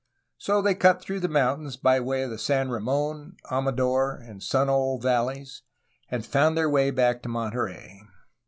So 0.39 0.63
they 0.63 0.73
cut 0.73 0.99
through 0.99 1.19
the 1.19 1.27
mountains 1.27 1.77
by 1.77 1.99
way 1.99 2.23
of 2.23 2.31
the 2.31 2.39
San 2.39 2.69
Ramon, 2.71 3.37
Amador, 3.51 4.15
and 4.15 4.41
Sunol 4.41 4.97
valleys, 4.99 5.61
and 6.09 6.25
found 6.25 6.57
their 6.57 6.67
way 6.71 6.89
back 6.89 7.21
to 7.21 7.29
Monterey. 7.29 8.01